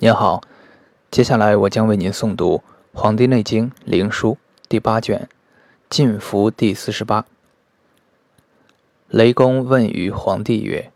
[0.00, 0.42] 您好，
[1.10, 2.58] 接下来我将为您诵读
[2.92, 4.34] 《黄帝内经·灵书》
[4.68, 5.28] 第八卷
[5.90, 7.26] 《晋服》第四十八。
[9.08, 10.92] 雷公问于黄帝曰：“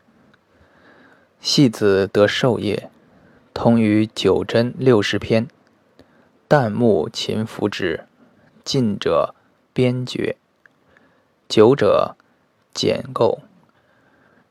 [1.43, 2.91] 戏子得授业，
[3.53, 5.48] 通于九针六十篇，
[6.48, 8.06] 旦暮勤服之，
[8.62, 9.34] 近者
[9.72, 10.37] 边绝，
[11.48, 12.14] 久者
[12.72, 13.40] 简构。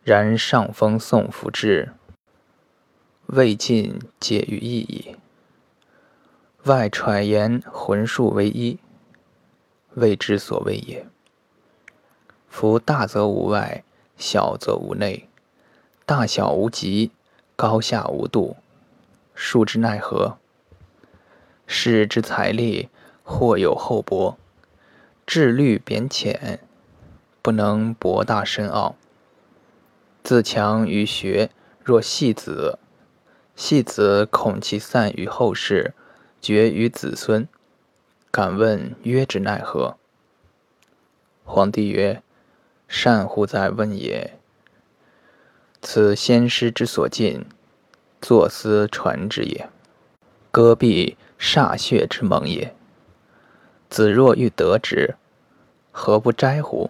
[0.03, 1.93] 然上风送服之。”
[3.33, 5.15] 未尽解于意矣。
[6.65, 8.77] 外揣言魂数为一，
[9.93, 11.07] 谓之所谓也。
[12.49, 13.85] 夫大则无外，
[14.17, 15.29] 小则无内，
[16.05, 17.11] 大小无极，
[17.55, 18.57] 高下无度，
[19.33, 20.37] 数之奈何？
[21.65, 22.89] 士之财力
[23.23, 24.37] 或有厚薄，
[25.25, 26.59] 智虑贬浅，
[27.41, 28.97] 不能博大深奥。
[30.21, 31.49] 自强于学，
[31.81, 32.77] 若戏子。
[33.63, 35.93] 戏子恐其散于后世，
[36.41, 37.47] 绝于子孙。
[38.31, 39.97] 敢问曰之奈何？
[41.45, 42.23] 皇帝曰
[42.89, 44.35] ：“善乎在问也！
[45.79, 47.45] 此先师之所尽，
[48.19, 49.69] 作思传之也。
[50.49, 52.73] 戈壁煞血之盟也。
[53.91, 55.13] 子若欲得之，
[55.91, 56.89] 何不摘乎？”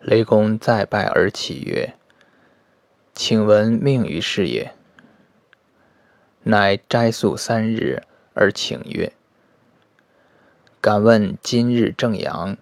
[0.00, 1.94] 雷公再拜而起曰
[3.14, 4.70] ：“请闻命于是也。”
[6.44, 9.12] 乃斋宿三日而请曰
[10.80, 12.56] ：“敢问今日正阳，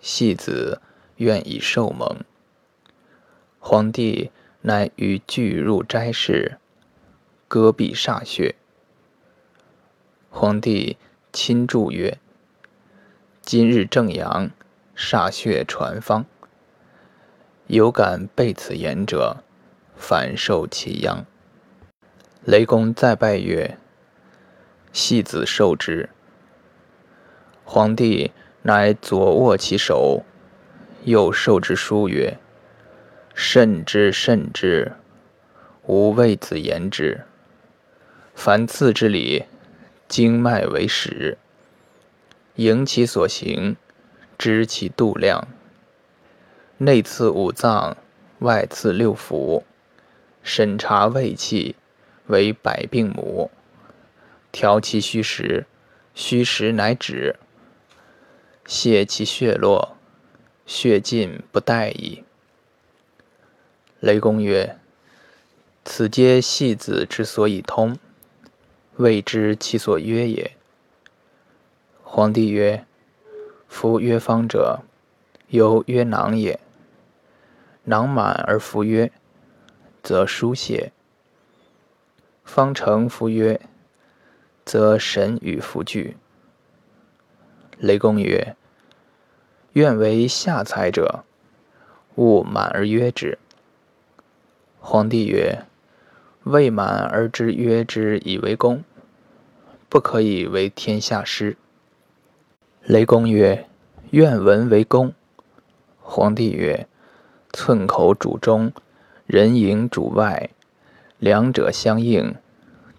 [0.00, 0.80] 戏子
[1.16, 2.20] 愿以受盟。”
[3.58, 6.58] 皇帝乃与俱入斋室，
[7.48, 8.54] 戈壁歃血。
[10.30, 10.98] 皇帝
[11.32, 12.18] 亲祝曰
[13.40, 14.50] ：“今日正阳，
[14.96, 16.26] 歃血传方。
[17.66, 19.38] 有敢背此言者，
[19.96, 21.24] 反受其殃。”
[22.44, 23.78] 雷公再拜曰
[24.92, 26.08] ：“戏子受之。”
[27.64, 30.24] 皇帝乃左握其手，
[31.04, 32.36] 右受之书曰
[33.32, 34.90] ：“慎之，慎之！
[35.86, 37.20] 吾为子言之。
[38.34, 39.44] 凡次之礼，
[40.08, 41.38] 经脉为始，
[42.56, 43.76] 迎其所行，
[44.36, 45.46] 知其度量。
[46.78, 47.96] 内次五脏，
[48.40, 49.62] 外次六腑，
[50.42, 51.76] 审查胃气。”
[52.26, 53.50] 为百病母，
[54.50, 55.66] 调其虚实，
[56.14, 57.36] 虚实乃止；
[58.66, 59.96] 泄其血络，
[60.66, 62.24] 血尽不殆矣。
[64.00, 64.76] 雷公曰
[65.84, 67.98] ：“此皆戏子之所以通，
[68.96, 70.52] 未知其所曰也。”
[72.02, 72.84] 皇帝曰
[73.68, 74.80] ：“夫曰方者，
[75.48, 76.60] 有曰囊也。
[77.84, 79.10] 囊满而服曰，
[80.02, 80.92] 则疏泄。”
[82.54, 83.58] 方成夫曰
[84.66, 86.18] ：“则神与弗具。”
[87.80, 88.54] 雷公曰
[89.72, 91.24] ：“愿为下才者，
[92.16, 93.38] 勿满而约之。”
[94.80, 95.64] 皇帝曰
[96.44, 98.84] ：“未满而知约之以为公，
[99.88, 101.56] 不可以为天下师。”
[102.84, 103.66] 雷公曰
[104.12, 105.14] ：“愿闻为公。”
[106.02, 106.86] 皇帝曰
[107.50, 108.74] ：“寸口主中，
[109.24, 110.50] 人迎主外。”
[111.22, 112.34] 两者相应，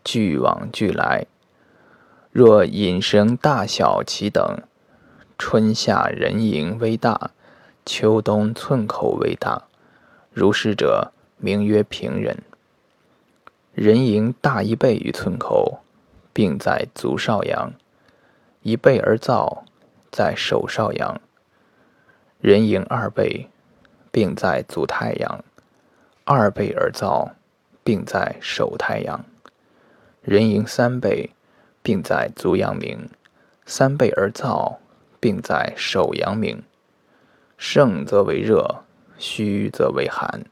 [0.04, 1.26] 俱往俱来。
[2.32, 4.58] 若引绳大小其等，
[5.38, 7.32] 春夏人盈微大，
[7.86, 9.64] 秋冬寸口为大。
[10.32, 12.44] 如是者，名曰平人。
[13.74, 15.80] 人盈大一倍于寸口，
[16.32, 17.72] 并在足少阳；
[18.62, 19.64] 一倍而燥，
[20.12, 21.22] 在手少阳。
[22.40, 23.50] 人盈二倍，
[24.12, 25.40] 并在足太阳；
[26.26, 27.32] 二倍而燥。
[27.86, 29.26] 并在手太阳，
[30.24, 31.32] 人迎三倍，
[31.82, 33.10] 并在足阳明；
[33.66, 34.78] 三倍而燥，
[35.20, 36.64] 并在手阳明。
[37.58, 38.84] 盛则为热，
[39.18, 40.46] 虚则为寒，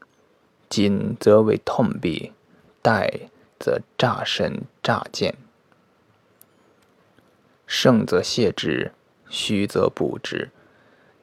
[0.68, 2.32] 紧则为痛痹，
[2.82, 3.28] 怠
[3.58, 5.36] 则诈身诈见。
[7.66, 8.92] 盛则泻之，
[9.30, 10.50] 虚则补之；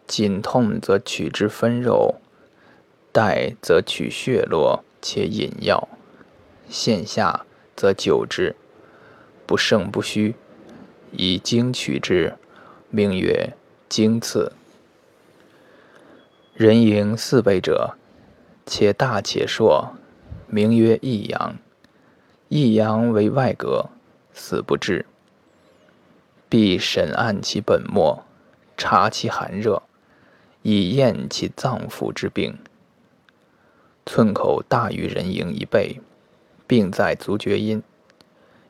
[0.07, 2.15] 紧痛则取之分肉，
[3.13, 5.87] 怠则取血络且引药。
[6.67, 7.45] 线下
[7.79, 8.57] 则久之，
[9.45, 10.35] 不胜不虚，
[11.13, 12.35] 以精取之，
[12.89, 13.53] 名曰
[13.87, 14.51] 精刺。
[16.53, 17.95] 人迎四倍者，
[18.65, 19.93] 且大且硕，
[20.47, 21.55] 名曰益阳。
[22.49, 23.85] 益阳为外格，
[24.33, 25.05] 死不治。
[26.49, 28.25] 必审按其本末，
[28.75, 29.83] 察其寒热，
[30.63, 32.57] 以验其脏腑之病。
[34.05, 36.01] 寸口大于人迎一倍。
[36.69, 37.81] 病在足厥阴。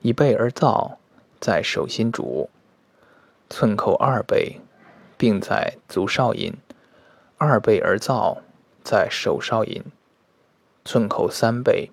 [0.02, 0.96] 以背而燥，
[1.42, 2.50] 在手心主。
[3.50, 4.62] 寸口二背，
[5.18, 6.54] 病在足少阴。
[7.38, 8.38] 二背而燥，
[8.86, 9.84] 在手少阴。
[10.86, 11.92] 寸口三背，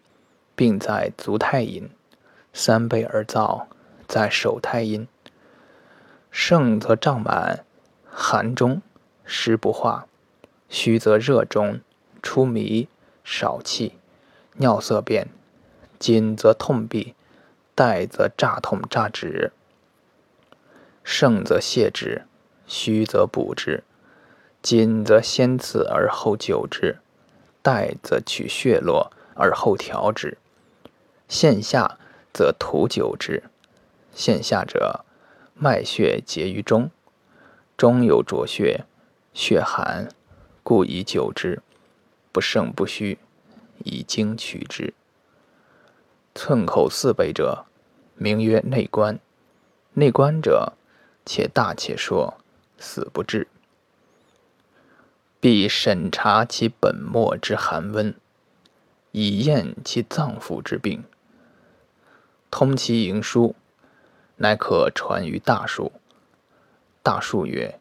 [0.54, 1.90] 病在足太阴。
[2.52, 3.64] 三背而燥，
[4.06, 5.08] 在手太阴。
[6.30, 7.64] 盛则胀满，
[8.08, 8.80] 寒中，
[9.24, 10.06] 湿不化；
[10.68, 11.80] 虚则热中，
[12.22, 12.86] 出迷，
[13.24, 13.94] 少气，
[14.58, 15.26] 尿色变；
[15.98, 17.14] 紧则痛闭。
[17.74, 19.52] 带则炸痛炸止，
[21.04, 22.24] 盛则泻之，
[22.66, 23.84] 虚则补之，
[24.62, 26.96] 紧则先刺而后灸之，
[27.60, 30.38] 带则取血络而后调之，
[31.28, 31.98] 线下
[32.32, 33.42] 则涂灸之。
[34.14, 35.04] 线下者，
[35.52, 36.90] 脉血结于中，
[37.76, 38.86] 中有浊血，
[39.34, 40.08] 血寒，
[40.62, 41.60] 故以灸之。
[42.32, 43.18] 不胜不虚，
[43.84, 44.94] 以经取之。
[46.36, 47.64] 寸口四背者，
[48.14, 49.18] 名曰内关。
[49.94, 50.74] 内关者，
[51.24, 52.36] 且大且硕，
[52.78, 53.48] 死不治。
[55.40, 58.14] 必审查其本末之寒温，
[59.12, 61.04] 以验其脏腑之病。
[62.50, 63.54] 通其营枢，
[64.36, 65.90] 乃可传于大数。
[67.02, 67.80] 大数曰：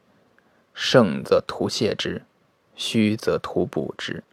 [0.73, 2.23] 盛则图泻之，
[2.73, 4.23] 虚则图补之，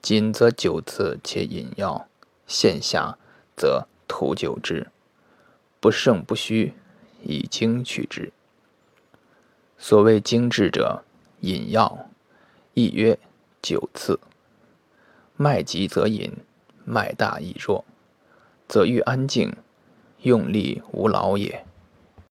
[0.00, 2.06] 紧则灸刺且引药，
[2.46, 3.18] 线下。
[3.58, 4.86] 则土久之，
[5.80, 6.72] 不胜不虚，
[7.24, 8.32] 以精取之。
[9.76, 11.02] 所谓精治者，
[11.40, 12.08] 饮药，
[12.74, 13.18] 亦曰
[13.60, 14.20] 九次。
[15.36, 16.32] 脉急则引，
[16.84, 17.84] 脉大亦弱，
[18.68, 19.54] 则欲安静，
[20.22, 21.64] 用力无劳也。